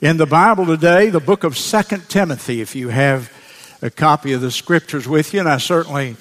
[0.00, 3.32] In the Bible today, the book of Second Timothy, if you have
[3.82, 6.14] a copy of the scriptures with you, and I certainly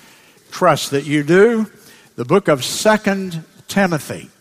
[0.49, 1.69] trust that you do,
[2.15, 4.31] the book of Second Timothy.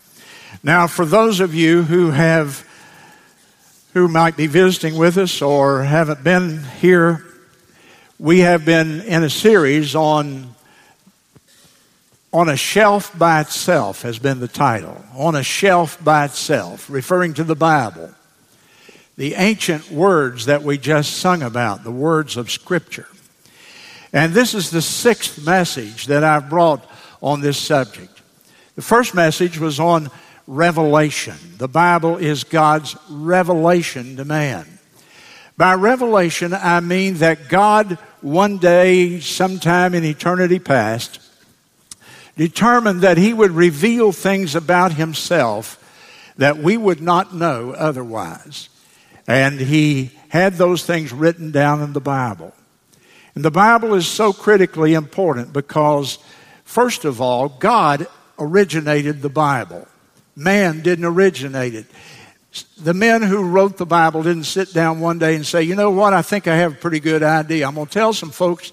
[0.63, 2.67] Now, for those of you who have
[3.93, 7.23] who might be visiting with us or haven't been here,
[8.17, 10.55] we have been in a series on
[12.33, 15.05] on a shelf by itself has been the title.
[15.15, 18.15] On a shelf by itself, referring to the Bible.
[19.17, 23.07] The ancient words that we just sung about, the words of Scripture.
[24.13, 26.87] And this is the sixth message that I've brought
[27.21, 28.21] on this subject.
[28.75, 30.09] The first message was on
[30.45, 31.35] revelation.
[31.57, 34.65] The Bible is God's revelation to man.
[35.57, 41.19] By revelation, I mean that God, one day, sometime in eternity past,
[42.37, 45.83] determined that He would reveal things about Himself
[46.37, 48.69] that we would not know otherwise.
[49.27, 52.53] And He had those things written down in the Bible.
[53.35, 56.17] And the Bible is so critically important because,
[56.63, 58.07] first of all, God
[58.39, 59.87] originated the Bible.
[60.35, 61.85] Man didn't originate it.
[62.79, 65.91] The men who wrote the Bible didn't sit down one day and say, you know
[65.91, 67.67] what, I think I have a pretty good idea.
[67.67, 68.71] I'm going to tell some folks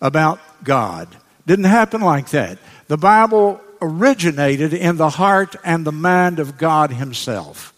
[0.00, 1.08] about God.
[1.46, 2.58] Didn't happen like that.
[2.88, 7.71] The Bible originated in the heart and the mind of God Himself.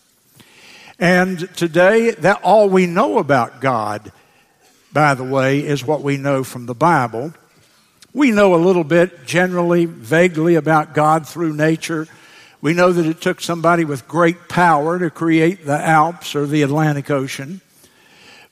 [0.98, 4.12] And today, that all we know about God,
[4.92, 7.34] by the way, is what we know from the Bible.
[8.12, 12.06] We know a little bit, generally, vaguely, about God through nature
[12.64, 16.62] we know that it took somebody with great power to create the Alps or the
[16.62, 17.60] Atlantic Ocean.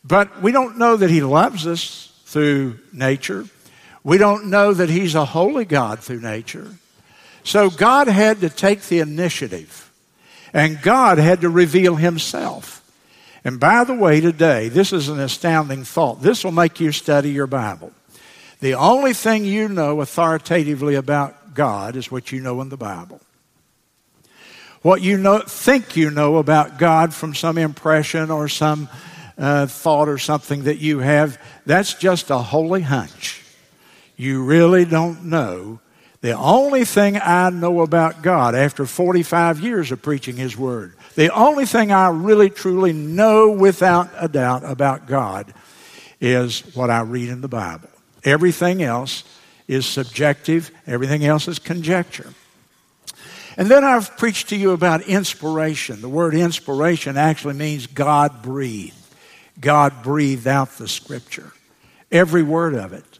[0.04, 3.46] But we don't know that He loves us through nature.
[4.04, 6.68] We don't know that He's a holy God through nature.
[7.42, 9.90] So God had to take the initiative,
[10.52, 12.78] and God had to reveal Himself.
[13.44, 16.22] And by the way, today, this is an astounding thought.
[16.22, 17.92] This will make you study your Bible.
[18.60, 23.20] The only thing you know authoritatively about God is what you know in the Bible.
[24.82, 28.88] What you know, think you know about God from some impression or some
[29.38, 33.42] uh, thought or something that you have, that's just a holy hunch.
[34.16, 35.80] You really don't know.
[36.22, 41.34] The only thing I know about God after 45 years of preaching His Word, the
[41.34, 45.52] only thing I really truly know without a doubt about God
[46.20, 47.88] is what I read in the Bible.
[48.22, 49.24] Everything else
[49.66, 52.32] is subjective, everything else is conjecture.
[53.56, 56.00] And then I've preached to you about inspiration.
[56.00, 58.94] The word inspiration actually means God breathed.
[59.60, 61.52] God breathed out the scripture,
[62.12, 63.11] every word of it.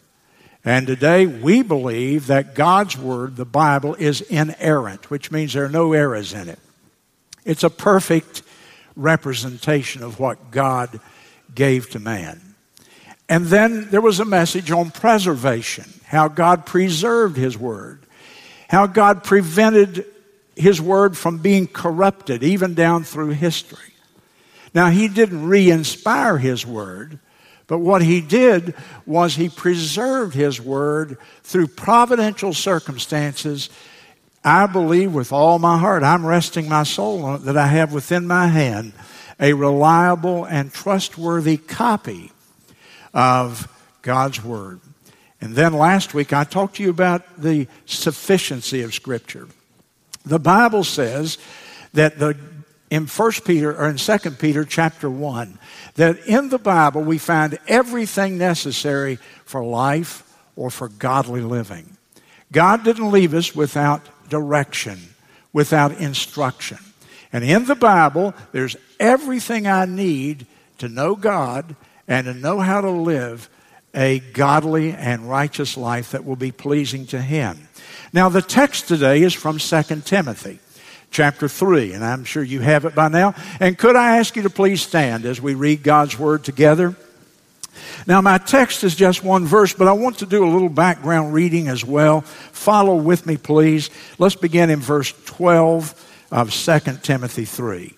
[0.64, 5.68] And today we believe that God's word, the Bible, is inerrant, which means there are
[5.68, 6.58] no errors in it.
[7.44, 8.42] It's a perfect
[8.94, 11.00] representation of what God
[11.54, 12.40] gave to man.
[13.28, 18.06] And then there was a message on preservation, how God preserved his word,
[18.68, 20.06] how God prevented
[20.54, 23.78] his word from being corrupted, even down through history.
[24.74, 27.18] Now, he didn't re inspire his word,
[27.66, 28.74] but what he did
[29.06, 33.70] was he preserved his word through providential circumstances.
[34.44, 37.92] I believe with all my heart, I'm resting my soul on it, that I have
[37.92, 38.92] within my hand
[39.40, 42.32] a reliable and trustworthy copy
[43.14, 43.68] of
[44.02, 44.80] God's Word.
[45.40, 49.48] And then last week I talked to you about the sufficiency of Scripture.
[50.24, 51.38] The Bible says
[51.94, 52.36] that the
[52.92, 55.58] in 1 Peter or in 2 Peter chapter 1
[55.94, 61.97] that in the Bible we find everything necessary for life or for godly living.
[62.53, 64.98] God didn't leave us without direction,
[65.54, 66.76] without instruction.
[67.32, 71.74] And in the Bible, there's everything I need to know God
[72.06, 73.48] and to know how to live
[73.94, 77.69] a godly and righteous life that will be pleasing to Him.
[78.12, 80.59] Now, the text today is from 2 Timothy
[81.12, 83.34] chapter 3, and I'm sure you have it by now.
[83.60, 86.97] And could I ask you to please stand as we read God's Word together?
[88.06, 91.32] Now, my text is just one verse, but I want to do a little background
[91.32, 92.22] reading as well.
[92.22, 93.91] Follow with me, please.
[94.18, 97.94] Let's begin in verse 12 of 2 Timothy 3.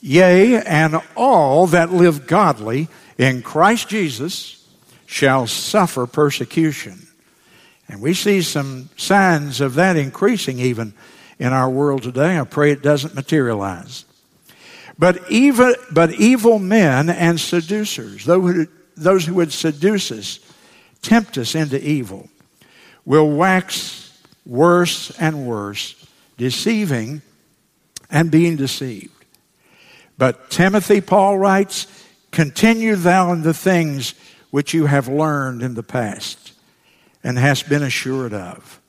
[0.00, 2.88] Yea, and all that live godly
[3.18, 4.66] in Christ Jesus
[5.06, 7.06] shall suffer persecution.
[7.88, 10.94] And we see some signs of that increasing even
[11.40, 12.38] in our world today.
[12.38, 14.04] I pray it doesn't materialize.
[14.96, 20.38] But even but evil men and seducers, those who would seduce us,
[21.00, 22.28] tempt us into evil,
[23.06, 26.06] will wax worse and worse,
[26.36, 27.22] deceiving
[28.10, 29.12] and being deceived.
[30.18, 31.86] But Timothy, Paul writes,
[32.30, 34.14] continue thou in the things
[34.50, 36.52] which you have learned in the past
[37.24, 38.79] and hast been assured of,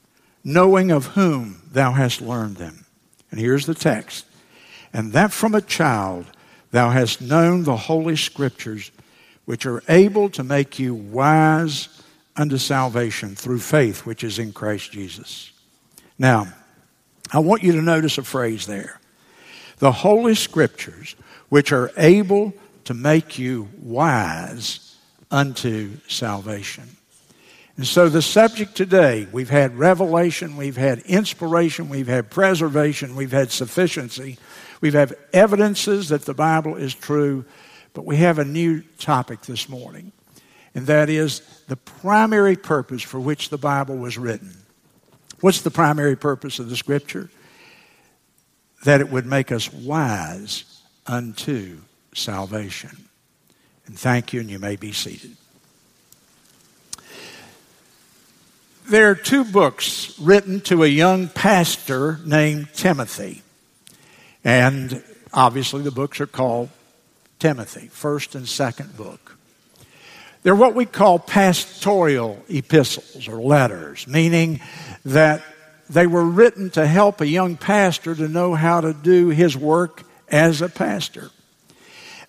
[0.43, 2.85] knowing of whom thou hast learned them.
[3.29, 4.25] And here's the text.
[4.93, 6.25] And that from a child
[6.71, 8.91] thou hast known the holy scriptures,
[9.45, 11.89] which are able to make you wise
[12.35, 15.51] unto salvation through faith which is in Christ Jesus.
[16.17, 16.47] Now,
[17.33, 18.99] I want you to notice a phrase there.
[19.79, 21.15] The holy scriptures,
[21.49, 22.53] which are able
[22.85, 24.95] to make you wise
[25.29, 26.97] unto salvation.
[27.77, 33.31] And so, the subject today, we've had revelation, we've had inspiration, we've had preservation, we've
[33.31, 34.38] had sufficiency,
[34.81, 37.45] we've had evidences that the Bible is true,
[37.94, 40.12] but we have a new topic this morning,
[40.75, 44.53] and that is the primary purpose for which the Bible was written.
[45.39, 47.29] What's the primary purpose of the Scripture?
[48.83, 51.79] That it would make us wise unto
[52.13, 53.07] salvation.
[53.85, 55.35] And thank you, and you may be seated.
[58.89, 63.42] There are two books written to a young pastor named Timothy.
[64.44, 66.69] And obviously, the books are called
[67.39, 69.38] Timothy, first and second book.
[70.44, 74.60] They're what we call pastoral epistles or letters, meaning
[75.06, 75.44] that
[75.89, 80.04] they were written to help a young pastor to know how to do his work
[80.28, 81.30] as a pastor.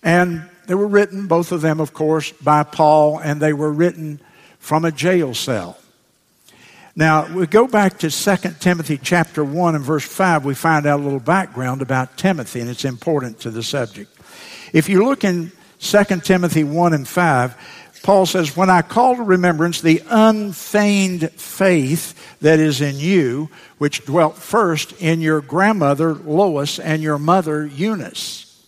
[0.03, 4.19] And they were written, both of them, of course, by Paul, and they were written
[4.59, 5.77] from a jail cell.
[6.95, 10.99] Now, we go back to 2 Timothy chapter 1 and verse 5, we find out
[10.99, 14.15] a little background about Timothy, and it's important to the subject.
[14.73, 17.55] If you look in 2 Timothy 1 and 5,
[18.03, 23.49] Paul says, When I call to remembrance the unfeigned faith that is in you,
[23.79, 28.63] which dwelt first in your grandmother Lois and your mother Eunice.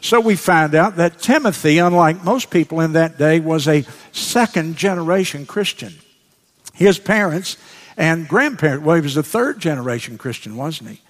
[0.00, 4.76] So we find out that Timothy, unlike most people in that day, was a second
[4.76, 5.92] generation Christian.
[6.80, 7.58] His parents
[7.96, 11.00] and grandparents, well, he was a third generation Christian, wasn't he?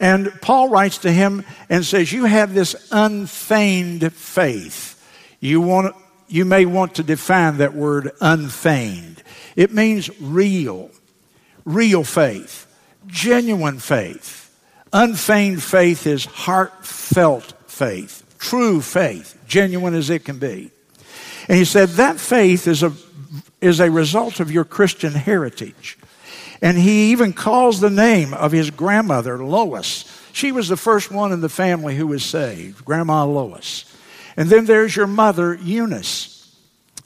[0.00, 4.98] And Paul writes to him and says, You have this unfeigned faith.
[5.38, 5.94] You want
[6.28, 9.22] you may want to define that word unfeigned.
[9.54, 10.90] It means real,
[11.66, 12.66] real faith,
[13.06, 14.48] genuine faith.
[14.94, 20.70] Unfeigned faith is heartfelt faith, true faith, genuine as it can be.
[21.48, 22.94] And he said that faith is a,
[23.60, 25.98] is a result of your Christian heritage.
[26.60, 30.04] And he even calls the name of his grandmother, Lois.
[30.32, 33.84] She was the first one in the family who was saved, Grandma Lois.
[34.36, 36.56] And then there's your mother, Eunice.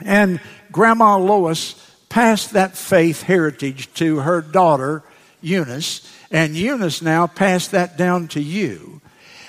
[0.05, 0.41] And
[0.71, 1.75] Grandma Lois
[2.09, 5.03] passed that faith heritage to her daughter,
[5.41, 6.13] Eunice.
[6.31, 9.01] And Eunice now passed that down to you.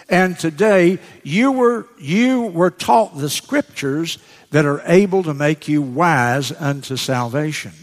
[0.10, 4.18] And today, you were, you were taught the scriptures
[4.52, 7.74] that are able to make you wise unto salvation.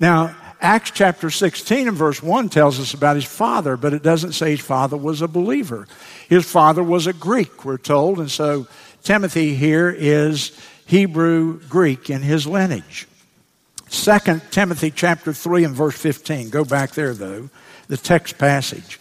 [0.00, 4.32] Now, Acts chapter 16 and verse 1 tells us about his father, but it doesn't
[4.32, 5.88] say his father was a believer.
[6.28, 8.68] His father was a Greek, we're told, and so
[9.02, 10.56] Timothy here is
[10.86, 13.08] Hebrew Greek in his lineage.
[13.90, 16.50] 2 Timothy chapter 3 and verse 15.
[16.50, 17.50] Go back there though,
[17.88, 19.00] the text passage.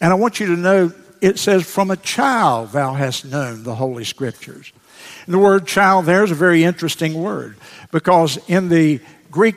[0.00, 3.74] And I want you to know it says, From a child thou hast known the
[3.74, 4.72] Holy Scriptures.
[5.26, 7.56] And the word child there is a very interesting word
[7.92, 9.00] because in the
[9.30, 9.56] Greek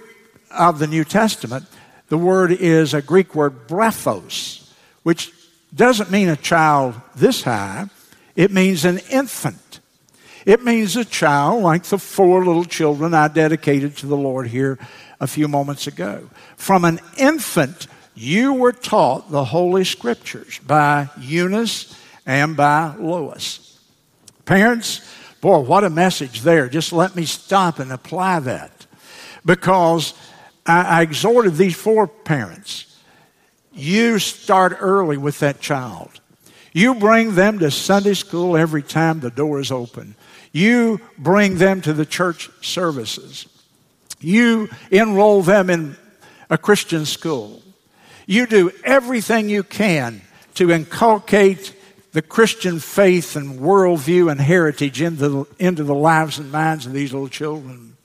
[0.51, 1.65] of the New Testament,
[2.09, 4.69] the word is a Greek word brephos,
[5.03, 5.33] which
[5.75, 7.87] doesn't mean a child this high,
[8.35, 9.79] it means an infant.
[10.45, 14.79] It means a child like the four little children I dedicated to the Lord here
[15.19, 16.29] a few moments ago.
[16.55, 21.93] From an infant, you were taught the Holy Scriptures by Eunice
[22.25, 23.77] and by Lois.
[24.45, 25.01] Parents,
[25.41, 26.69] boy, what a message there.
[26.69, 28.85] Just let me stop and apply that.
[29.45, 30.13] Because
[30.65, 32.87] I, I exhorted these four parents
[33.77, 36.09] you start early with that child.
[36.73, 40.15] You bring them to Sunday school every time the door is open.
[40.51, 43.45] You bring them to the church services.
[44.19, 45.95] You enroll them in
[46.49, 47.61] a Christian school.
[48.25, 50.21] You do everything you can
[50.55, 51.75] to inculcate
[52.17, 56.91] the Christian faith and worldview and heritage into the, into the lives and minds of
[56.91, 57.95] these little children.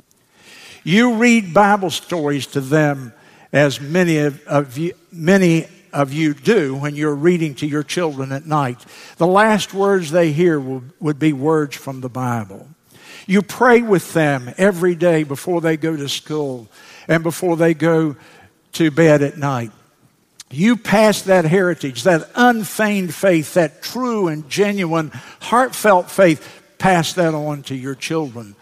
[0.84, 3.14] You read Bible stories to them
[3.54, 8.32] as many of, of you, many of you do when you're reading to your children
[8.32, 8.84] at night.
[9.16, 12.68] The last words they hear would, would be words from the Bible.
[13.26, 16.68] You pray with them every day before they go to school
[17.08, 18.16] and before they go
[18.72, 19.70] to bed at night.
[20.52, 26.46] You pass that heritage, that unfeigned faith, that true and genuine, heartfelt faith,
[26.78, 28.54] pass that on to your children.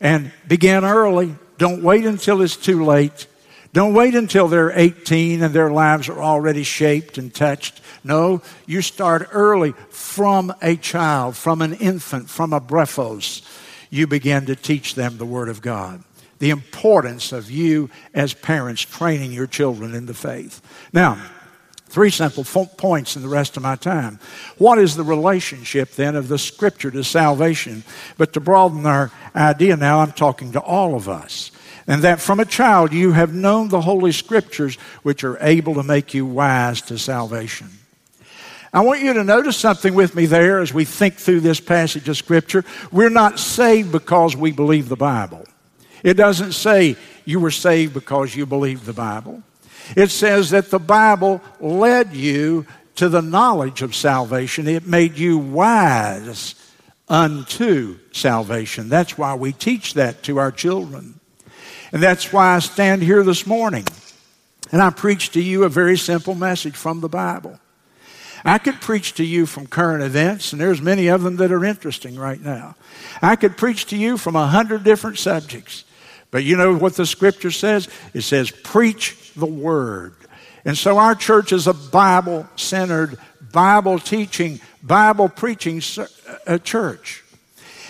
[0.00, 1.34] And begin early.
[1.56, 3.26] Don't wait until it's too late.
[3.72, 7.80] Don't wait until they're 18 and their lives are already shaped and touched.
[8.04, 13.42] No, you start early from a child, from an infant, from a brephos.
[13.90, 16.02] You begin to teach them the Word of God.
[16.38, 20.62] The importance of you as parents training your children in the faith.
[20.92, 21.20] Now,
[21.88, 24.20] Three simple points in the rest of my time.
[24.58, 27.82] What is the relationship then of the Scripture to salvation?
[28.16, 31.50] But to broaden our idea now, I'm talking to all of us
[31.88, 35.82] and that from a child you have known the Holy Scriptures, which are able to
[35.82, 37.70] make you wise to salvation.
[38.72, 42.06] I want you to notice something with me there as we think through this passage
[42.10, 42.66] of Scripture.
[42.92, 45.46] We're not saved because we believe the Bible.
[46.04, 49.42] It doesn't say you were saved because you believed the Bible.
[49.96, 52.66] It says that the Bible led you
[52.96, 56.56] to the knowledge of salvation, it made you wise
[57.08, 58.88] unto salvation.
[58.88, 61.20] That's why we teach that to our children.
[61.92, 63.86] And that's why I stand here this morning
[64.72, 67.58] and I preach to you a very simple message from the Bible.
[68.44, 71.64] I could preach to you from current events, and there's many of them that are
[71.64, 72.76] interesting right now.
[73.20, 75.84] I could preach to you from a hundred different subjects.
[76.30, 77.88] But you know what the scripture says?
[78.14, 80.14] It says, preach the word.
[80.64, 83.18] And so our church is a Bible centered,
[83.52, 85.80] Bible teaching, Bible preaching
[86.46, 87.24] uh, church.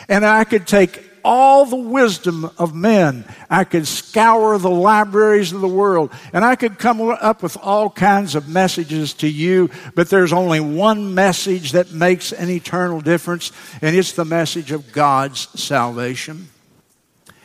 [0.08, 3.24] And I could take all the wisdom of men.
[3.50, 7.90] I could scour the libraries of the world and I could come up with all
[7.90, 13.52] kinds of messages to you, but there's only one message that makes an eternal difference,
[13.82, 16.48] and it's the message of God's salvation.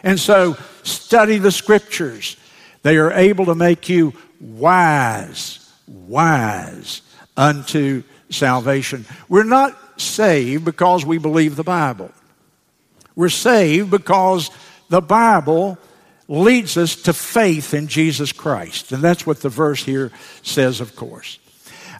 [0.04, 2.38] And so, study the scriptures.
[2.84, 7.02] They are able to make you wise, wise
[7.36, 9.06] unto salvation.
[9.30, 12.12] We're not saved because we believe the Bible.
[13.16, 14.52] We're saved because
[14.90, 15.78] the Bible
[16.28, 18.92] leads us to faith in Jesus Christ.
[18.92, 20.12] And that's what the verse here
[20.42, 21.40] says, of course.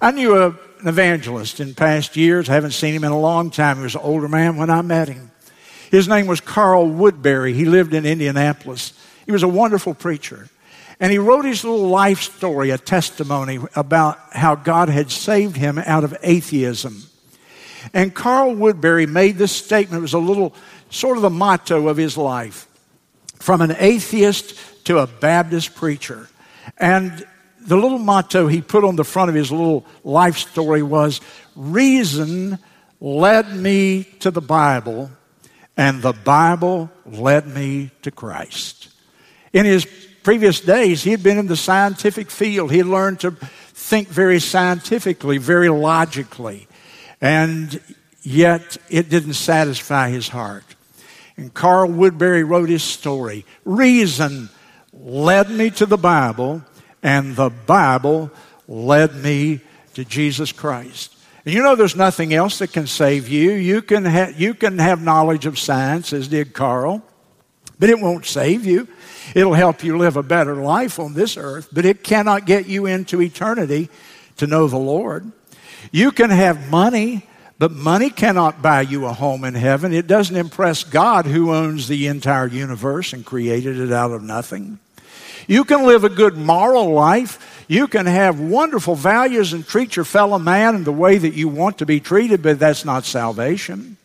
[0.02, 2.50] I knew a, an evangelist in past years.
[2.50, 3.78] I haven't seen him in a long time.
[3.78, 5.32] He was an older man when I met him.
[5.92, 7.54] His name was Carl Woodbury.
[7.54, 8.94] He lived in Indianapolis.
[9.26, 10.50] He was a wonderful preacher.
[11.04, 15.78] And he wrote his little life story, a testimony about how God had saved him
[15.78, 17.04] out of atheism.
[17.94, 20.00] And Carl Woodbury made this statement.
[20.00, 20.56] It was a little
[20.90, 22.70] sort of the motto of his life
[23.36, 26.30] from an atheist to a Baptist preacher.
[26.78, 27.28] And
[27.60, 31.20] the little motto he put on the front of his little life story was
[31.54, 32.58] Reason
[33.02, 35.12] led me to the Bible,
[35.76, 38.88] and the Bible led me to Christ.
[39.52, 39.86] In his
[40.24, 42.72] previous days, he had been in the scientific field.
[42.72, 46.68] He learned to think very scientifically, very logically,
[47.22, 47.80] and
[48.22, 50.64] yet it didn't satisfy his heart.
[51.36, 53.46] And Carl Woodbury wrote his story.
[53.66, 54.50] Reason
[54.94, 56.64] led me to the Bible,
[57.02, 58.32] and the Bible
[58.68, 59.62] led me
[59.96, 61.16] to Jesus Christ.
[61.46, 63.52] And you know, there's nothing else that can save you.
[63.52, 67.04] You can, ha- you can have knowledge of science, as did Carl,
[67.80, 68.88] but it won't save you.
[69.36, 72.86] It'll help you live a better life on this earth, but it cannot get you
[72.86, 73.90] into eternity
[74.38, 75.32] to know the Lord.
[75.92, 77.28] You can have money
[77.60, 79.94] but money cannot buy you a home in heaven.
[79.94, 84.80] It doesn't impress God who owns the entire universe and created it out of nothing.
[85.48, 87.66] You can live a good moral life.
[87.70, 91.48] You can have wonderful values and treat your fellow man in the way that you
[91.48, 93.96] want to be treated, but that's not salvation.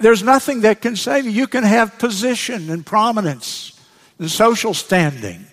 [0.00, 1.30] There's nothing that can save you.
[1.30, 3.78] You can have position and prominence
[4.18, 5.44] and social standing,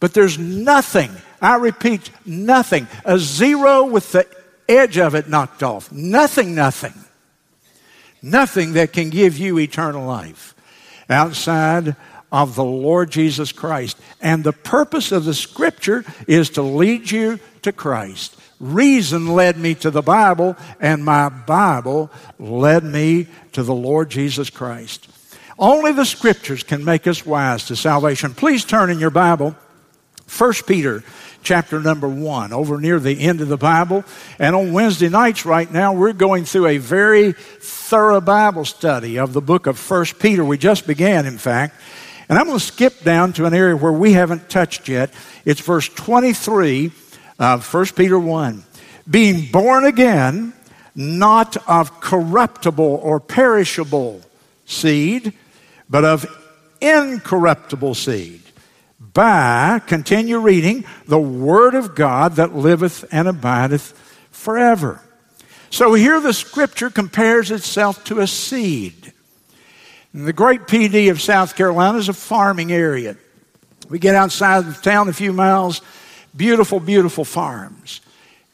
[0.00, 1.10] but there's nothing,
[1.40, 4.26] I repeat, nothing, a zero with the
[4.68, 5.92] edge of it knocked off.
[5.92, 6.94] Nothing, nothing.
[8.22, 10.54] Nothing that can give you eternal life
[11.10, 11.94] outside
[12.32, 13.98] of the Lord Jesus Christ.
[14.22, 18.36] And the purpose of the scripture is to lead you to Christ.
[18.64, 24.48] Reason led me to the Bible, and my Bible led me to the Lord Jesus
[24.48, 25.06] Christ.
[25.58, 28.32] Only the scriptures can make us wise to salvation.
[28.32, 29.54] Please turn in your Bible,
[30.38, 31.04] 1 Peter
[31.42, 34.02] chapter number one, over near the end of the Bible.
[34.38, 39.34] And on Wednesday nights right now, we're going through a very thorough Bible study of
[39.34, 40.42] the book of First Peter.
[40.42, 41.78] We just began, in fact.
[42.30, 45.12] And I'm going to skip down to an area where we haven't touched yet.
[45.44, 46.92] It's verse 23
[47.38, 48.64] Uh, 1 Peter 1.
[49.08, 50.52] Being born again,
[50.94, 54.22] not of corruptible or perishable
[54.66, 55.32] seed,
[55.88, 56.26] but of
[56.80, 58.40] incorruptible seed
[59.14, 63.92] by, continue reading, the Word of God that liveth and abideth
[64.30, 65.00] forever.
[65.70, 69.12] So here the scripture compares itself to a seed.
[70.12, 73.16] And the great Pee Dee of South Carolina is a farming area.
[73.88, 75.80] We get outside of town a few miles,
[76.36, 78.00] beautiful, beautiful farms.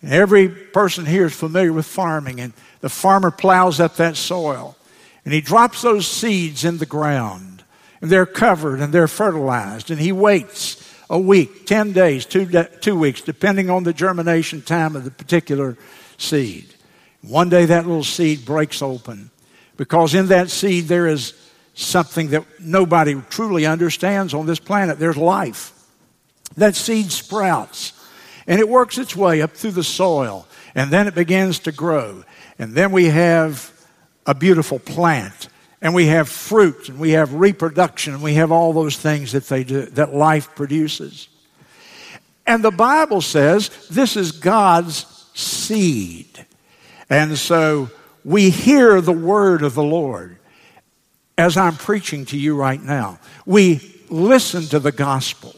[0.03, 4.77] And every person here is familiar with farming, and the farmer plows up that soil
[5.25, 7.63] and he drops those seeds in the ground.
[8.01, 9.91] And they're covered and they're fertilized.
[9.91, 12.47] And he waits a week, 10 days, two,
[12.81, 15.77] two weeks, depending on the germination time of the particular
[16.17, 16.75] seed.
[17.23, 19.31] One day that little seed breaks open
[19.77, 21.35] because in that seed there is
[21.75, 24.99] something that nobody truly understands on this planet.
[24.99, 25.73] There's life.
[26.57, 27.93] That seed sprouts
[28.47, 32.25] and it works its way up through the soil and then it begins to grow.
[32.59, 33.73] And then we have
[34.27, 35.49] a beautiful plant
[35.81, 39.47] and we have fruit and we have reproduction and we have all those things that
[39.47, 41.29] they do that life produces.
[42.47, 46.47] And the bible says this is god's seed.
[47.09, 47.91] And so
[48.25, 50.39] we hear the word of the lord
[51.39, 53.19] as i'm preaching to you right now.
[53.47, 55.55] We listen to the gospel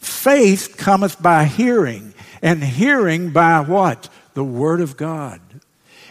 [0.00, 4.08] faith cometh by hearing and hearing by what?
[4.34, 5.40] The word of god.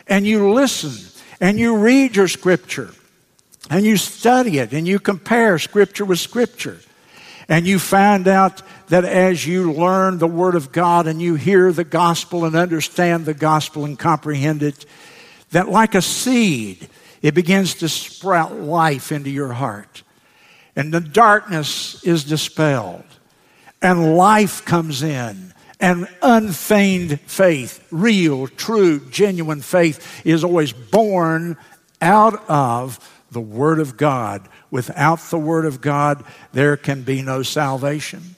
[0.08, 2.92] And you listen and you read your scripture
[3.70, 6.80] and you study it and you compare scripture with scripture
[7.48, 11.72] and you find out that as you learn the word of God and you hear
[11.72, 14.86] the gospel and understand the gospel and comprehend it
[15.52, 16.88] that like a seed
[17.22, 20.04] it begins to sprout life into your heart.
[20.76, 23.04] And the darkness is dispelled
[23.82, 31.58] and life comes in and unfeigned faith, real, true, genuine faith, is always born
[32.02, 33.00] out of
[33.32, 34.48] the Word of God.
[34.72, 38.36] Without the Word of God, there can be no salvation.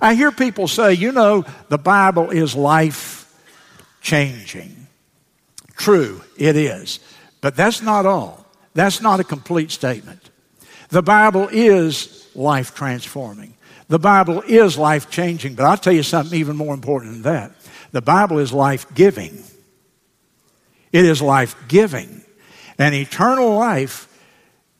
[0.00, 3.26] I hear people say, you know, the Bible is life
[4.00, 4.86] changing.
[5.76, 7.00] True, it is.
[7.40, 8.46] But that's not all.
[8.74, 10.30] That's not a complete statement.
[10.88, 13.54] The Bible is life transforming.
[13.90, 17.52] The Bible is life changing, but I'll tell you something even more important than that.
[17.90, 19.42] The Bible is life giving.
[20.92, 22.22] It is life giving.
[22.78, 24.06] And eternal life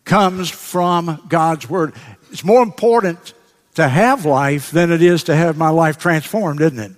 [0.04, 1.94] comes from God's Word.
[2.30, 3.34] It's more important
[3.74, 6.92] to have life than it is to have my life transformed, isn't it?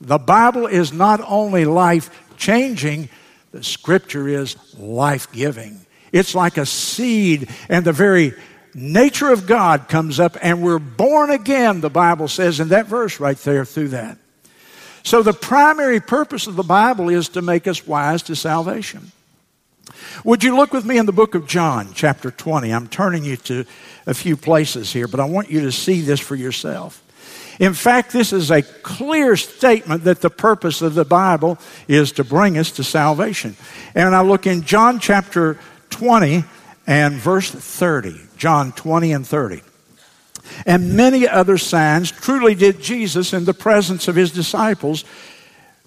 [0.00, 3.10] The Bible is not only life changing,
[3.52, 5.84] the Scripture is life giving.
[6.12, 8.32] It's like a seed, and the very
[8.74, 13.20] nature of God comes up, and we're born again, the Bible says in that verse
[13.20, 14.18] right there through that.
[15.02, 19.12] So, the primary purpose of the Bible is to make us wise to salvation.
[20.24, 22.72] Would you look with me in the book of John, chapter 20?
[22.72, 23.64] I'm turning you to
[24.06, 27.02] a few places here, but I want you to see this for yourself.
[27.58, 32.24] In fact, this is a clear statement that the purpose of the Bible is to
[32.24, 33.56] bring us to salvation.
[33.94, 35.58] And I look in John chapter
[35.90, 36.44] 20
[36.86, 38.27] and verse 30.
[38.38, 39.60] John 20 and 30.
[40.64, 45.04] And many other signs truly did Jesus in the presence of his disciples,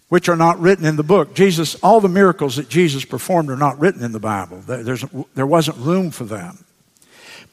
[0.09, 1.33] which are not written in the book.
[1.33, 4.59] Jesus, all the miracles that Jesus performed are not written in the Bible.
[4.59, 6.63] There's, there wasn't room for them.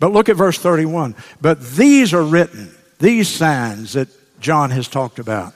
[0.01, 1.15] But look at verse 31.
[1.41, 4.09] But these are written, these signs that
[4.41, 5.55] John has talked about,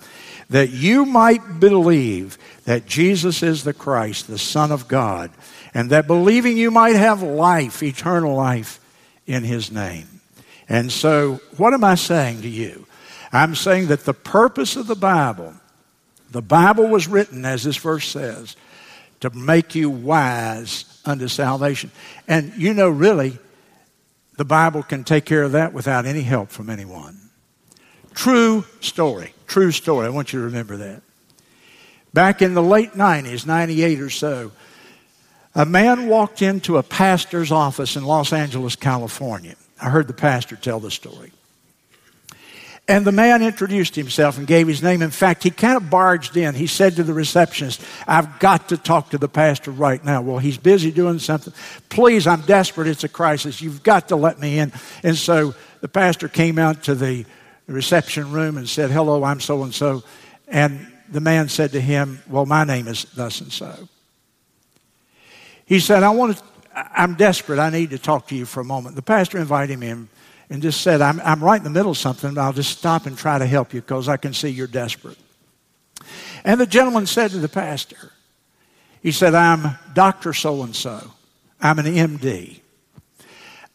[0.50, 5.30] that you might believe that Jesus is the Christ, the Son of God,
[5.74, 8.78] and that believing you might have life, eternal life
[9.26, 10.20] in his name.
[10.68, 12.86] And so, what am I saying to you?
[13.32, 15.54] I'm saying that the purpose of the Bible,
[16.30, 18.56] the Bible was written, as this verse says,
[19.20, 21.90] to make you wise unto salvation.
[22.28, 23.38] And you know, really,
[24.36, 27.18] the Bible can take care of that without any help from anyone.
[28.14, 29.34] True story.
[29.46, 30.06] True story.
[30.06, 31.02] I want you to remember that.
[32.12, 34.52] Back in the late 90s, 98 or so,
[35.54, 39.54] a man walked into a pastor's office in Los Angeles, California.
[39.80, 41.32] I heard the pastor tell the story.
[42.88, 45.02] And the man introduced himself and gave his name.
[45.02, 46.54] In fact, he kind of barged in.
[46.54, 50.20] He said to the receptionist, I've got to talk to the pastor right now.
[50.20, 51.52] Well, he's busy doing something.
[51.90, 52.88] Please, I'm desperate.
[52.88, 53.62] It's a crisis.
[53.62, 54.72] You've got to let me in.
[55.04, 57.24] And so the pastor came out to the
[57.68, 60.02] reception room and said, Hello, I'm so and so.
[60.48, 63.88] And the man said to him, Well, my name is thus and so.
[65.72, 67.58] He said, I want to, I'm desperate.
[67.58, 68.94] I need to talk to you for a moment.
[68.94, 70.08] The pastor invited him in
[70.50, 73.06] and just said, I'm, I'm right in the middle of something, but I'll just stop
[73.06, 75.16] and try to help you because I can see you're desperate.
[76.44, 78.12] And the gentleman said to the pastor,
[79.02, 80.34] he said, I'm Dr.
[80.34, 81.10] So and so.
[81.58, 82.60] I'm an MD.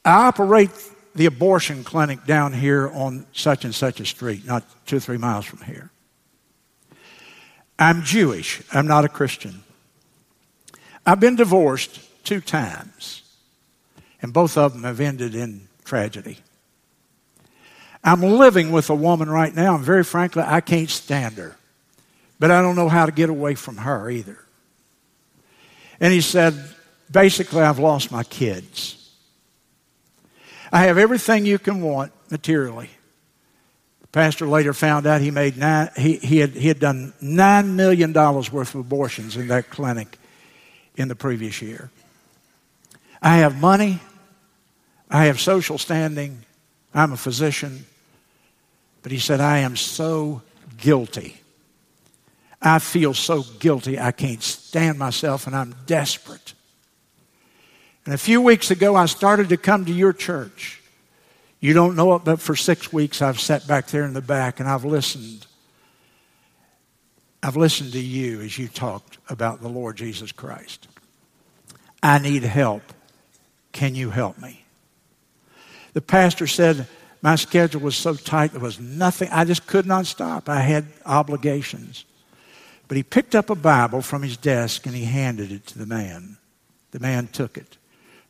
[0.05, 0.69] I operate
[1.15, 5.17] the abortion clinic down here on such and such a street, not two or three
[5.17, 5.89] miles from here.
[7.79, 8.61] I'm Jewish.
[8.71, 9.63] I'm not a Christian.
[11.07, 13.21] I've been divorced two times,
[14.21, 16.39] and both of them have ended in tragedy.
[18.03, 21.55] I'm living with a woman right now, and very frankly, I can't stand her.
[22.39, 24.37] But I don't know how to get away from her either.
[26.01, 26.61] And he said,
[27.09, 29.09] basically, I've lost my kids.
[30.73, 32.89] I have everything you can want materially.
[34.01, 37.67] The pastor later found out he made nine, he, he, had, he had done $9
[37.69, 40.17] million worth of abortions in that clinic
[40.97, 41.89] in the previous year.
[43.21, 44.01] I have money.
[45.09, 46.43] I have social standing.
[46.93, 47.85] I'm a physician.
[49.03, 50.41] But he said, I am so
[50.77, 51.37] guilty.
[52.61, 56.53] I feel so guilty I can't stand myself and I'm desperate.
[58.05, 60.81] And a few weeks ago, I started to come to your church.
[61.59, 64.59] You don't know it, but for six weeks I've sat back there in the back
[64.59, 65.45] and I've listened.
[67.47, 70.89] I've listened to you as you talked about the Lord Jesus Christ.
[72.03, 72.83] I need help.
[73.71, 74.65] Can you help me?
[75.93, 76.89] The pastor said,
[77.21, 80.49] My schedule was so tight, there was nothing, I just could not stop.
[80.49, 82.03] I had obligations.
[82.89, 85.85] But he picked up a Bible from his desk and he handed it to the
[85.85, 86.35] man.
[86.91, 87.77] The man took it.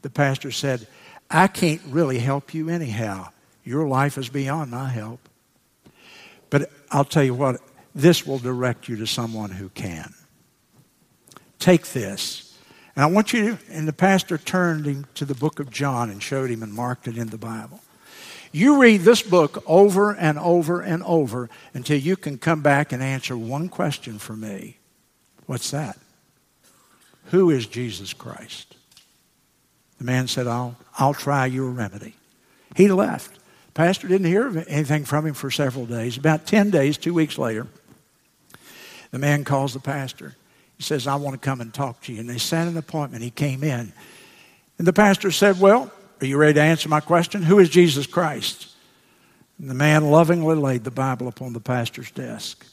[0.04, 0.86] The pastor said,
[1.32, 3.30] I can't really help you anyhow.
[3.64, 5.28] Your life is beyond my help.
[6.52, 7.60] But I'll tell you what,
[7.98, 10.14] this will direct you to someone who can.
[11.58, 12.56] Take this.
[12.96, 16.12] And I want you to, and the pastor turned him to the book of John
[16.12, 17.82] and showed him and marked it in the Bible.
[18.52, 23.02] You read this book over and over and over until you can come back and
[23.02, 24.78] answer one question for me.
[25.48, 25.98] What's that?
[27.26, 28.76] Who is Jesus Christ?
[29.98, 32.14] The man said, I'll, I'll try your remedy.
[32.76, 33.40] He left.
[33.74, 36.18] Pastor didn't hear anything from him for several days.
[36.18, 37.66] About 10 days, two weeks later,
[39.12, 40.36] the man calls the pastor.
[40.78, 42.20] He says, I want to come and talk to you.
[42.20, 43.24] And they set an appointment.
[43.24, 43.92] He came in.
[44.78, 45.92] And the pastor said, Well,
[46.22, 47.44] are you ready to answer my question?
[47.44, 48.74] Who is Jesus Christ?
[49.60, 52.66] And the man lovingly laid the Bible upon the pastor's desk.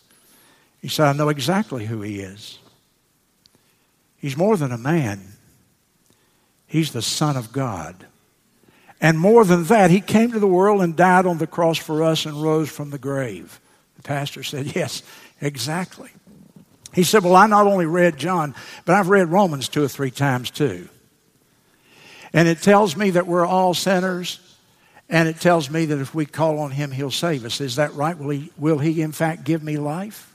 [0.83, 2.59] He said, I know exactly who he is.
[4.19, 5.21] He's more than a man,
[6.67, 8.07] he's the Son of God.
[9.01, 12.03] And more than that, he came to the world and died on the cross for
[12.03, 13.61] us and rose from the grave.
[13.97, 15.03] The pastor said, Yes,
[15.41, 16.11] exactly.
[16.95, 18.55] He said, Well, I not only read John,
[18.85, 20.89] but I've read Romans two or three times too.
[22.33, 24.41] And it tells me that we're all sinners.
[25.09, 27.61] And it tells me that if we call on him, he'll save us.
[27.61, 28.17] Is that right?
[28.17, 30.35] Will he, will he in fact give me life?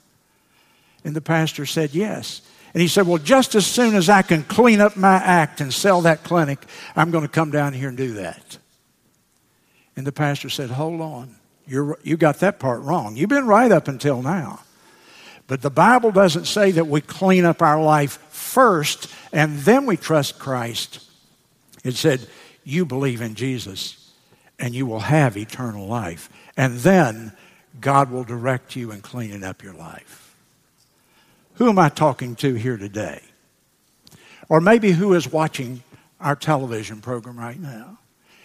[1.04, 2.41] And the pastor said, Yes.
[2.74, 5.74] And he said, Well, just as soon as I can clean up my act and
[5.74, 6.60] sell that clinic,
[6.95, 8.58] I'm going to come down here and do that.
[9.95, 11.36] And the pastor said, Hold on.
[11.67, 13.15] You're, you got that part wrong.
[13.15, 14.62] You've been right up until now.
[15.49, 19.97] But the Bible doesn't say that we clean up our life first and then we
[19.97, 21.03] trust Christ.
[21.83, 22.27] It said,
[22.63, 24.13] You believe in Jesus
[24.59, 26.29] and you will have eternal life.
[26.55, 27.33] And then
[27.81, 30.35] God will direct you in cleaning up your life.
[31.55, 33.23] Who am I talking to here today?
[34.49, 35.81] Or maybe who is watching
[36.19, 37.97] our television program right now?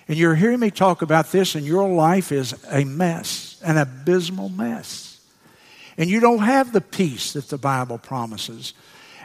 [0.09, 4.49] And you're hearing me talk about this, and your life is a mess, an abysmal
[4.49, 5.04] mess.
[5.97, 8.75] And you don't have the peace that the Bible promises.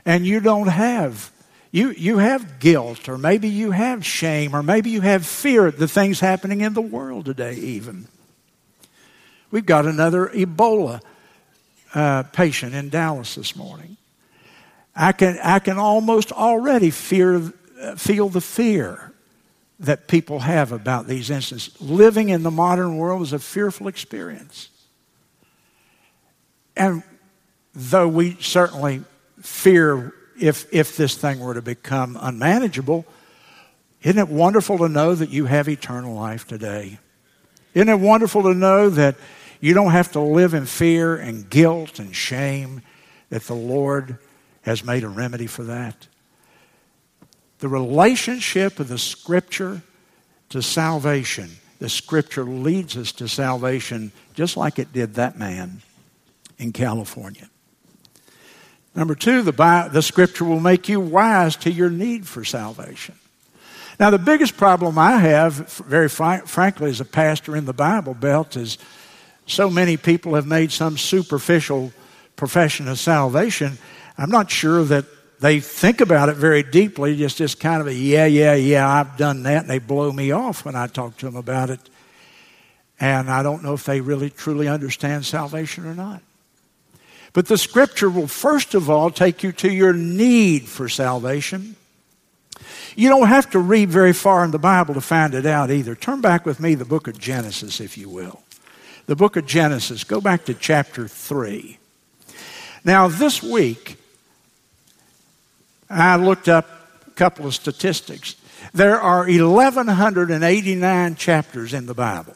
[0.05, 1.31] And you don't have
[1.71, 5.77] you, you have guilt, or maybe you have shame, or maybe you have fear at
[5.77, 8.07] the things happening in the world today, even.
[9.51, 11.01] We've got another Ebola
[11.93, 13.97] uh, patient in Dallas this morning.
[14.95, 19.13] I can, I can almost already fear, uh, feel the fear
[19.79, 21.79] that people have about these incidents.
[21.79, 24.69] Living in the modern world is a fearful experience.
[26.79, 27.03] And
[27.75, 29.03] though we certainly
[29.41, 33.05] fear if, if this thing were to become unmanageable,
[34.01, 36.97] isn't it wonderful to know that you have eternal life today?
[37.73, 39.17] Isn't it wonderful to know that
[39.59, 42.81] you don't have to live in fear and guilt and shame,
[43.29, 44.17] that the Lord
[44.61, 46.07] has made a remedy for that?
[47.59, 49.81] The relationship of the Scripture
[50.47, 55.81] to salvation, the Scripture leads us to salvation just like it did that man
[56.59, 57.49] in California.
[58.93, 63.15] Number two, the, Bible, the scripture will make you wise to your need for salvation.
[63.99, 68.13] Now, the biggest problem I have, very fr- frankly, as a pastor in the Bible
[68.13, 68.77] Belt, is
[69.45, 71.91] so many people have made some superficial
[72.35, 73.77] profession of salvation.
[74.17, 75.05] I'm not sure that
[75.39, 79.17] they think about it very deeply, just, just kind of a, yeah, yeah, yeah, I've
[79.17, 81.79] done that, and they blow me off when I talk to them about it
[82.99, 86.21] And I don't know if they really truly understand salvation or not.
[87.33, 91.75] But the scripture will first of all take you to your need for salvation.
[92.95, 95.95] You don't have to read very far in the Bible to find it out either.
[95.95, 98.41] Turn back with me the book of Genesis, if you will.
[99.05, 100.03] The book of Genesis.
[100.03, 101.77] Go back to chapter 3.
[102.83, 103.97] Now, this week,
[105.89, 106.67] I looked up
[107.07, 108.35] a couple of statistics.
[108.73, 112.35] There are 1,189 chapters in the Bible.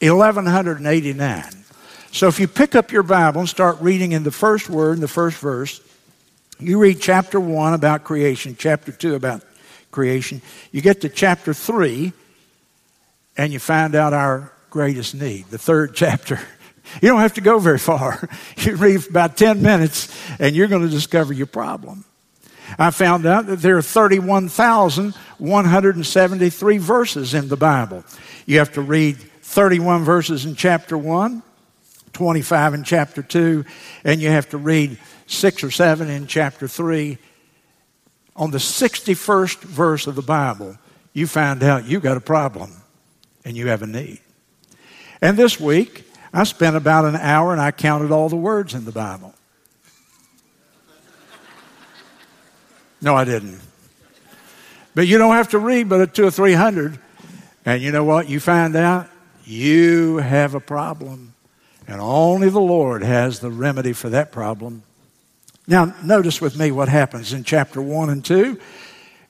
[0.00, 1.63] 1,189.
[2.14, 5.00] So if you pick up your Bible and start reading in the first word, in
[5.00, 5.80] the first verse,
[6.60, 9.42] you read chapter 1 about creation, chapter 2 about
[9.90, 10.40] creation.
[10.70, 12.12] You get to chapter 3,
[13.36, 16.38] and you find out our greatest need, the third chapter.
[17.02, 18.28] You don't have to go very far.
[18.58, 22.04] You read about 10 minutes, and you're going to discover your problem.
[22.78, 28.04] I found out that there are 31,173 verses in the Bible.
[28.46, 31.42] You have to read 31 verses in chapter 1,
[32.14, 33.64] 25 in chapter 2,
[34.04, 37.18] and you have to read 6 or 7 in chapter 3.
[38.36, 40.76] On the 61st verse of the Bible,
[41.12, 42.72] you find out you got a problem
[43.44, 44.20] and you have a need.
[45.20, 48.84] And this week, I spent about an hour and I counted all the words in
[48.84, 49.34] the Bible.
[53.00, 53.60] No, I didn't.
[54.94, 56.98] But you don't have to read but a two or three hundred.
[57.64, 58.28] And you know what?
[58.28, 59.08] You find out
[59.44, 61.33] you have a problem.
[61.86, 64.82] And only the Lord has the remedy for that problem.
[65.66, 68.58] Now, notice with me what happens in chapter 1 and 2.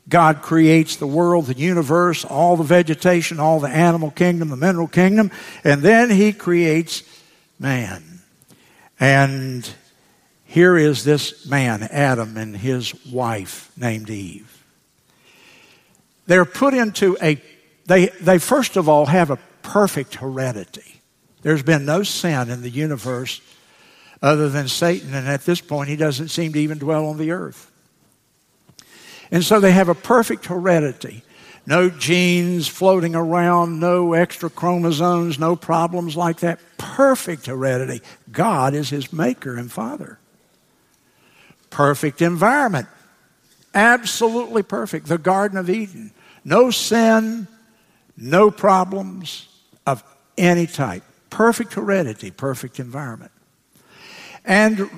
[0.09, 4.88] God creates the world, the universe, all the vegetation, all the animal kingdom, the mineral
[4.88, 5.31] kingdom,
[5.62, 7.03] and then He creates
[7.59, 8.21] man.
[9.01, 9.69] And
[10.45, 14.64] here is this man, Adam, and his wife named Eve.
[16.27, 17.43] They're put into a,
[17.87, 20.94] they, they first of all have a perfect heredity.
[21.45, 23.41] There's been no sin in the universe
[24.21, 27.31] other than Satan, and at this point, he doesn't seem to even dwell on the
[27.31, 27.71] earth.
[29.31, 31.23] And so they have a perfect heredity.
[31.67, 36.59] No genes floating around, no extra chromosomes, no problems like that.
[36.79, 38.03] Perfect heredity.
[38.33, 40.19] God is his maker and father
[41.75, 42.87] perfect environment.
[43.75, 45.09] Absolutely perfect.
[45.09, 46.13] The Garden of Eden.
[46.45, 47.49] No sin,
[48.17, 49.49] no problems
[49.85, 50.05] of
[50.39, 51.03] any type.
[51.35, 53.33] Perfect heredity, perfect environment.
[54.44, 54.88] And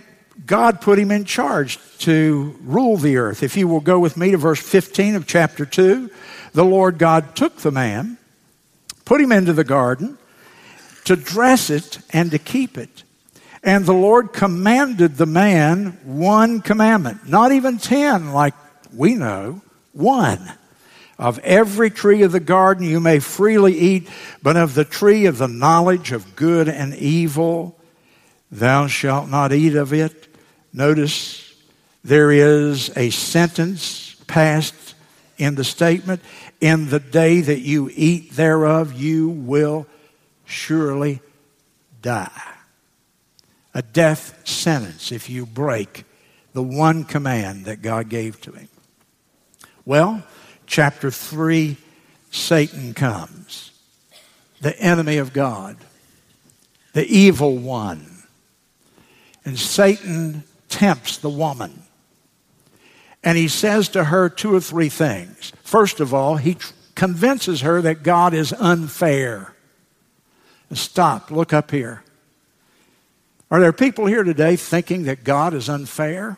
[0.44, 3.42] God put him in charge to rule the earth.
[3.42, 6.10] If you will go with me to verse 15 of chapter 2,
[6.52, 8.18] the Lord God took the man,
[9.06, 10.18] put him into the garden
[11.06, 13.02] to dress it and to keep it.
[13.62, 18.52] And the Lord commanded the man one commandment, not even ten like
[18.92, 19.62] we know,
[19.94, 20.52] one.
[21.18, 24.08] Of every tree of the garden you may freely eat,
[24.42, 27.78] but of the tree of the knowledge of good and evil,
[28.50, 30.28] thou shalt not eat of it.
[30.72, 31.54] Notice
[32.04, 34.94] there is a sentence passed
[35.38, 36.20] in the statement
[36.60, 39.86] In the day that you eat thereof, you will
[40.44, 41.20] surely
[42.02, 42.56] die
[43.76, 46.06] a death sentence if you break
[46.54, 48.70] the one command that God gave to him.
[49.84, 50.24] Well,
[50.66, 51.76] chapter 3
[52.30, 53.70] Satan comes,
[54.60, 55.76] the enemy of God,
[56.92, 58.24] the evil one.
[59.44, 61.82] And Satan tempts the woman.
[63.22, 65.52] And he says to her two or three things.
[65.62, 66.56] First of all, he
[66.94, 69.54] convinces her that God is unfair.
[70.72, 72.02] Stop, look up here.
[73.50, 76.36] Are there people here today thinking that God is unfair?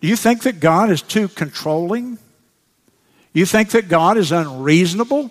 [0.00, 2.18] Do you think that God is too controlling?
[3.32, 5.30] You think that God is unreasonable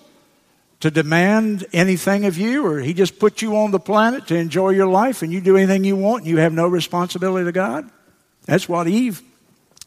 [0.80, 4.70] to demand anything of you, or He just put you on the planet to enjoy
[4.70, 7.90] your life and you do anything you want and you have no responsibility to God?
[8.46, 9.22] That's what Eve,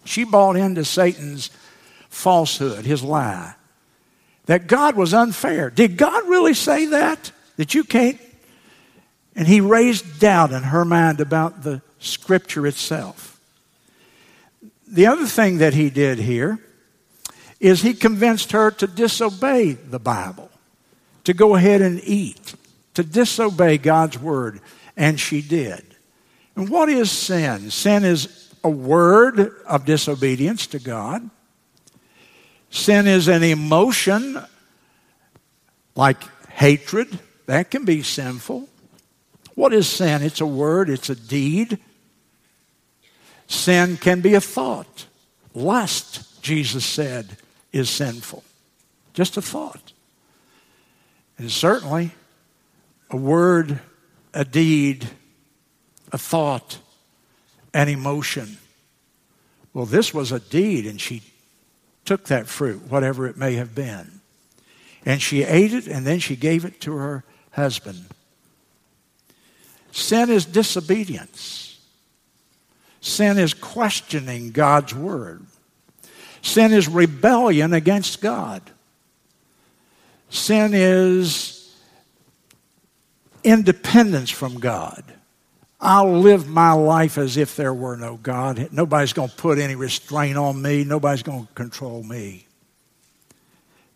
[0.05, 1.51] she bought into Satan's
[2.09, 3.55] falsehood, his lie,
[4.47, 5.71] that God was unfair.
[5.71, 7.33] Did God really say that?
[7.57, 8.21] That you can't
[9.37, 13.41] and he raised doubt in her mind about the scripture itself.
[14.87, 16.61] The other thing that he did here
[17.65, 20.51] is he convinced her to disobey the Bible,
[21.25, 22.55] to go ahead and eat,
[22.93, 24.61] to disobey God's word,
[24.99, 25.83] and she did.
[26.57, 27.71] And what is sin?
[27.71, 31.31] Sin is a word of disobedience to God.
[32.69, 34.39] Sin is an emotion
[35.97, 38.69] like hatred, that can be sinful.
[39.55, 40.21] What is sin?
[40.21, 41.79] It's a word, it's a deed.
[43.47, 45.07] Sin can be a thought.
[45.55, 47.39] Lust, Jesus said,
[47.75, 48.45] is sinful.
[49.13, 49.93] Just a thought.
[51.37, 52.13] And certainly,
[53.11, 53.81] a word,
[54.33, 55.09] a deed,
[56.13, 56.79] a thought,
[57.75, 58.59] an emotion.
[59.73, 61.23] Well, this was a deed, and she
[62.05, 64.21] took that fruit, whatever it may have been.
[65.05, 68.07] And she ate it, and then she gave it to her husband.
[69.91, 71.81] Sin is disobedience.
[73.01, 75.45] Sin is questioning God's word.
[76.45, 78.61] Sin is rebellion against God.
[80.29, 81.75] Sin is
[83.43, 85.05] independence from God.
[85.81, 88.69] I'll live my life as if there were no God.
[88.73, 90.85] Nobody's going to put any restraint on me.
[90.85, 92.47] Nobody's going to control me.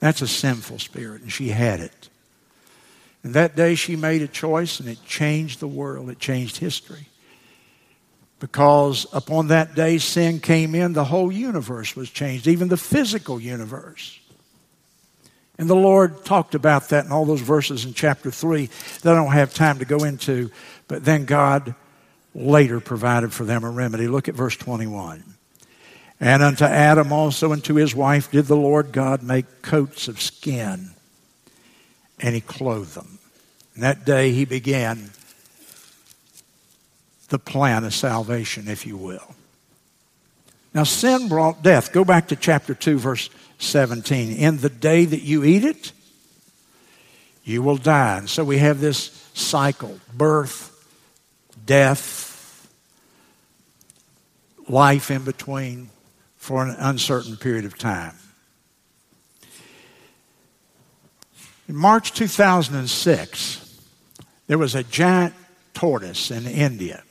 [0.01, 2.09] That's a sinful spirit, and she had it.
[3.23, 7.09] And that day she made a choice, and it changed the world, it changed history.
[8.40, 13.40] Because upon that day sin came in, the whole universe was changed, even the physical
[13.40, 14.18] universe.
[15.59, 18.70] And the Lord talked about that in all those verses in chapter 3
[19.03, 20.51] that I don't have time to go into.
[20.87, 21.74] But then God
[22.33, 24.07] later provided for them a remedy.
[24.07, 25.24] Look at verse 21.
[26.20, 30.20] And unto Adam also and to his wife did the Lord God make coats of
[30.20, 30.90] skin,
[32.18, 33.18] and he clothed them.
[33.74, 35.11] And that day he began
[37.29, 39.35] the plan of salvation, if you will.
[40.75, 41.93] Now, sin brought death.
[41.93, 44.37] Go back to chapter 2, verse 17.
[44.37, 45.93] In the day that you eat it,
[47.45, 48.19] you will die.
[48.19, 50.75] And so we have this cycle birth,
[51.64, 52.69] death,
[54.69, 55.91] life in between
[56.37, 58.14] for an uncertain period of time.
[61.69, 63.81] In March 2006,
[64.47, 65.35] there was a giant
[65.75, 67.03] tortoise in India.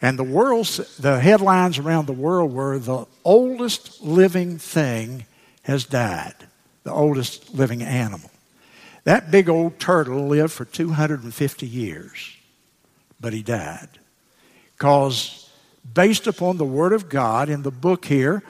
[0.00, 5.26] And the world's, the headlines around the world were the oldest living thing
[5.62, 6.34] has died,
[6.84, 8.30] the oldest living animal.
[9.04, 12.36] That big old turtle lived for 250 years,
[13.20, 13.88] but he died.
[14.76, 15.50] Because,
[15.92, 18.44] based upon the Word of God in the book here,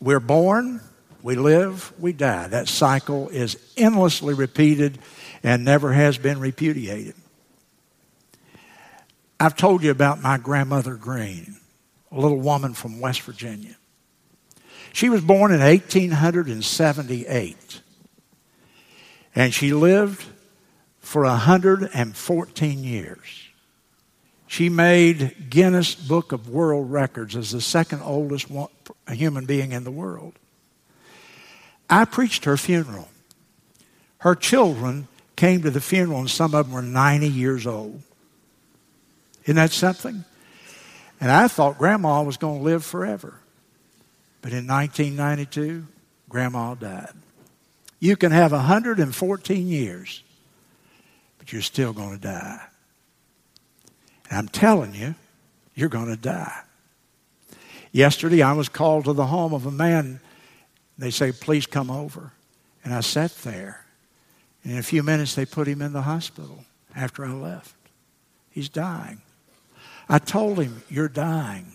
[0.00, 0.80] we're born,
[1.22, 2.48] we live, we die.
[2.48, 4.98] That cycle is endlessly repeated
[5.44, 7.14] and never has been repudiated.
[9.42, 11.56] I've told you about my grandmother Green,
[12.12, 13.74] a little woman from West Virginia.
[14.92, 17.80] She was born in 1878,
[19.34, 20.24] and she lived
[21.00, 23.48] for 114 years.
[24.46, 28.46] She made Guinness Book of World Records as the second oldest
[29.08, 30.38] human being in the world.
[31.90, 33.08] I preached her funeral.
[34.18, 38.04] Her children came to the funeral, and some of them were 90 years old.
[39.44, 40.24] Isn't that something?
[41.20, 43.34] And I thought Grandma was going to live forever.
[44.40, 45.86] But in 1992,
[46.28, 47.12] Grandma died.
[48.00, 50.22] You can have 114 years,
[51.38, 52.60] but you're still going to die.
[54.28, 55.14] And I'm telling you,
[55.74, 56.62] you're going to die.
[57.92, 60.20] Yesterday, I was called to the home of a man.
[60.98, 62.32] They say, please come over.
[62.82, 63.84] And I sat there.
[64.64, 66.64] And in a few minutes, they put him in the hospital
[66.96, 67.74] after I left.
[68.50, 69.20] He's dying.
[70.12, 71.72] I told him, You're dying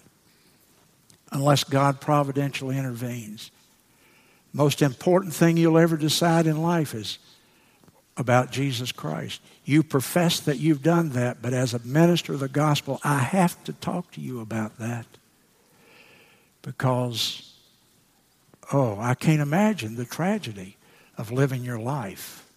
[1.31, 3.49] unless God providentially intervenes.
[4.53, 7.17] Most important thing you'll ever decide in life is
[8.15, 9.41] about Jesus Christ.
[9.65, 13.61] You profess that you've done that, but as a minister of the gospel, I have
[13.63, 15.07] to talk to you about that.
[16.61, 17.55] Because,
[18.71, 20.77] oh, I can't imagine the tragedy
[21.17, 22.47] of living your life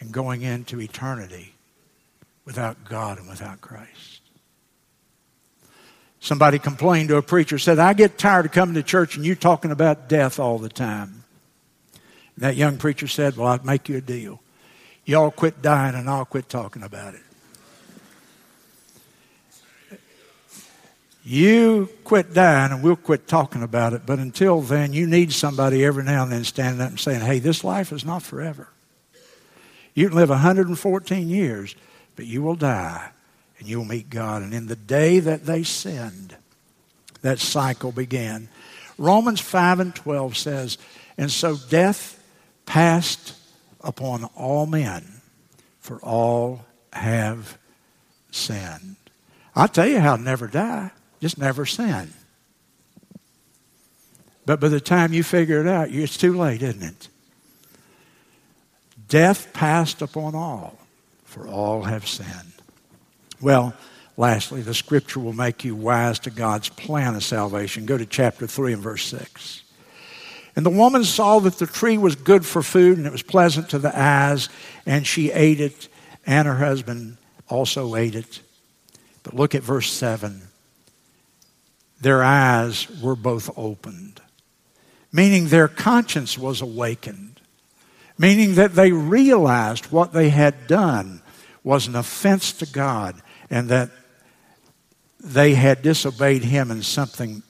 [0.00, 1.54] and going into eternity
[2.46, 4.22] without God and without Christ.
[6.24, 9.34] Somebody complained to a preacher, said, I get tired of coming to church and you
[9.34, 11.22] talking about death all the time.
[12.34, 14.40] And that young preacher said, Well, I'll make you a deal.
[15.04, 17.20] Y'all quit dying and I'll quit talking about it.
[21.22, 24.06] You quit dying and we'll quit talking about it.
[24.06, 27.38] But until then, you need somebody every now and then standing up and saying, Hey,
[27.38, 28.70] this life is not forever.
[29.92, 31.76] You can live 114 years,
[32.16, 33.10] but you will die
[33.58, 34.42] and you will meet God.
[34.42, 36.36] And in the day that they sinned,
[37.22, 38.48] that cycle began.
[38.98, 40.78] Romans 5 and 12 says,
[41.16, 42.22] And so death
[42.66, 43.34] passed
[43.80, 45.04] upon all men,
[45.80, 47.58] for all have
[48.30, 48.96] sinned.
[49.54, 50.90] I'll tell you how to never die.
[51.20, 52.12] Just never sin.
[54.46, 57.08] But by the time you figure it out, it's too late, isn't it?
[59.08, 60.78] Death passed upon all,
[61.24, 62.53] for all have sinned.
[63.40, 63.74] Well,
[64.16, 67.86] lastly, the scripture will make you wise to God's plan of salvation.
[67.86, 69.62] Go to chapter 3 and verse 6.
[70.56, 73.70] And the woman saw that the tree was good for food and it was pleasant
[73.70, 74.48] to the eyes,
[74.86, 75.88] and she ate it,
[76.26, 77.16] and her husband
[77.48, 78.40] also ate it.
[79.24, 80.42] But look at verse 7.
[82.00, 84.20] Their eyes were both opened,
[85.10, 87.40] meaning their conscience was awakened,
[88.18, 91.22] meaning that they realized what they had done
[91.64, 93.90] was an offense to God and that
[95.18, 97.42] they had disobeyed Him and something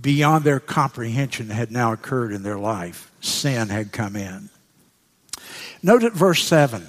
[0.00, 3.10] beyond their comprehension had now occurred in their life.
[3.20, 4.48] Sin had come in.
[5.82, 6.86] Note at verse 7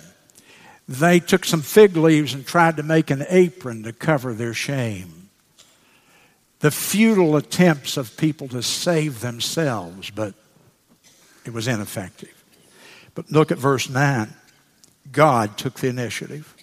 [0.87, 5.29] they took some fig leaves and tried to make an apron to cover their shame.
[6.61, 10.33] The futile attempts of people to save themselves, but
[11.45, 12.33] it was ineffective.
[13.13, 14.33] But look at verse 9.
[15.11, 16.55] God took the initiative.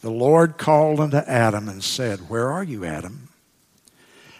[0.00, 3.28] The Lord called unto Adam and said, Where are you, Adam?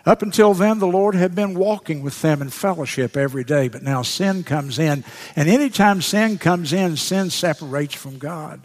[0.04, 3.84] Up until then, the Lord had been walking with them in fellowship every day, but
[3.84, 5.04] now sin comes in.
[5.36, 8.62] And anytime sin comes in, sin separates from God,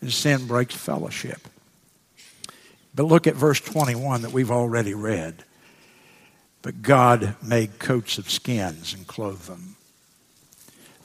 [0.00, 1.46] and sin breaks fellowship.
[2.96, 5.44] But look at verse 21 that we've already read.
[6.62, 9.76] But God made coats of skins and clothed them.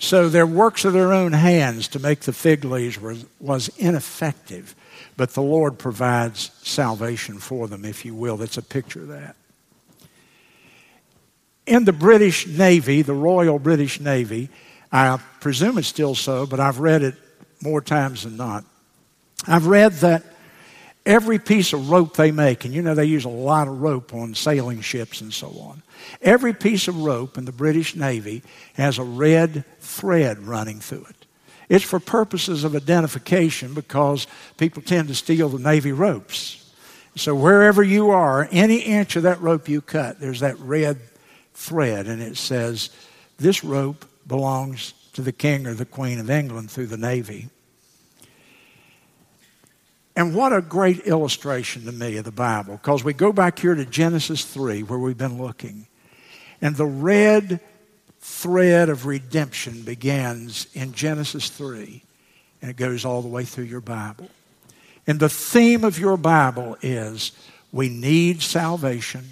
[0.01, 4.75] So their works of their own hands to make the fig leaves was, was ineffective,
[5.15, 8.35] but the Lord provides salvation for them, if you will.
[8.35, 9.35] That's a picture of that
[11.65, 14.49] in the British Navy, the Royal British Navy,
[14.91, 17.15] I presume it's still so, but I've read it
[17.61, 18.65] more times than not.
[19.47, 20.23] I've read that
[21.05, 24.13] every piece of rope they make, and you know they use a lot of rope
[24.13, 25.81] on sailing ships and so on,
[26.21, 28.43] every piece of rope in the British Navy
[28.73, 31.25] has a red thread running through it.
[31.69, 34.27] It's for purposes of identification because
[34.57, 36.57] people tend to steal the Navy ropes.
[37.15, 40.99] So wherever you are, any inch of that rope you cut, there's that red
[41.53, 42.89] thread, and it says,
[43.37, 47.49] This rope belongs to the King or the Queen of England through the Navy.
[50.15, 53.75] And what a great illustration to me of the Bible, because we go back here
[53.75, 55.87] to Genesis 3, where we've been looking.
[56.61, 57.61] And the red
[58.19, 62.03] thread of redemption begins in Genesis 3,
[62.61, 64.27] and it goes all the way through your Bible.
[65.07, 67.31] And the theme of your Bible is
[67.71, 69.25] we need salvation.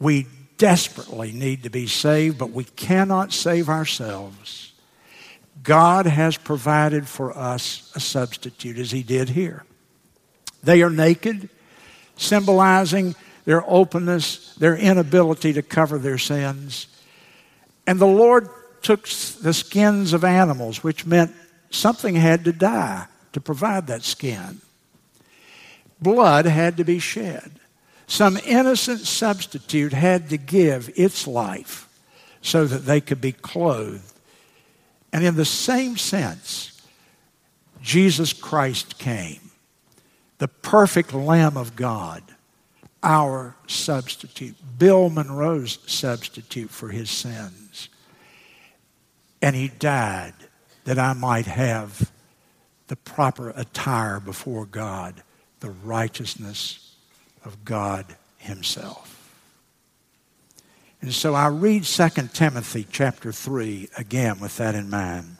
[0.00, 0.26] We
[0.56, 4.72] desperately need to be saved, but we cannot save ourselves.
[5.62, 9.64] God has provided for us a substitute, as He did here.
[10.64, 11.48] They are naked,
[12.16, 16.86] symbolizing their openness, their inability to cover their sins.
[17.86, 18.48] And the Lord
[18.82, 21.34] took the skins of animals, which meant
[21.70, 24.60] something had to die to provide that skin.
[26.00, 27.50] Blood had to be shed.
[28.06, 31.88] Some innocent substitute had to give its life
[32.42, 34.12] so that they could be clothed.
[35.12, 36.82] And in the same sense,
[37.80, 39.43] Jesus Christ came,
[40.44, 42.22] the perfect Lamb of God,
[43.02, 47.88] our substitute, Bill Monroe's substitute for his sins.
[49.40, 50.34] And he died
[50.84, 52.10] that I might have
[52.88, 55.22] the proper attire before God,
[55.60, 56.94] the righteousness
[57.42, 58.04] of God
[58.36, 59.34] himself.
[61.00, 65.38] And so I read 2 Timothy chapter 3 again with that in mind.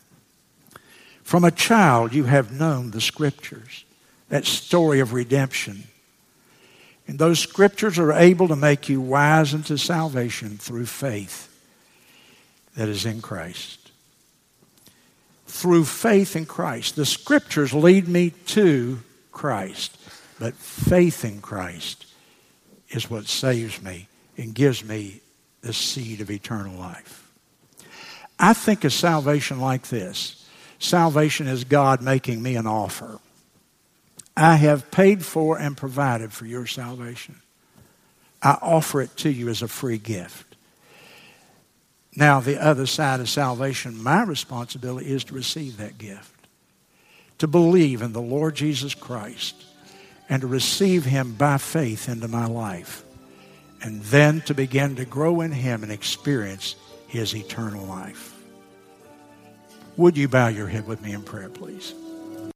[1.22, 3.84] From a child you have known the scriptures,
[4.28, 5.84] that story of redemption.
[7.06, 11.50] And those scriptures are able to make you wise unto salvation through faith
[12.76, 13.90] that is in Christ.
[15.46, 16.96] Through faith in Christ.
[16.96, 19.00] The scriptures lead me to
[19.32, 19.96] Christ.
[20.38, 22.06] But faith in Christ
[22.88, 25.20] is what saves me and gives me
[25.60, 27.30] the seed of eternal life.
[28.38, 30.46] I think of salvation like this
[30.78, 33.18] salvation is God making me an offer.
[34.36, 37.40] I have paid for and provided for your salvation.
[38.42, 40.56] I offer it to you as a free gift.
[42.16, 46.46] Now, the other side of salvation, my responsibility is to receive that gift,
[47.38, 49.64] to believe in the Lord Jesus Christ
[50.28, 53.04] and to receive Him by faith into my life,
[53.82, 56.76] and then to begin to grow in Him and experience
[57.08, 58.34] His eternal life.
[59.96, 61.94] Would you bow your head with me in prayer, please?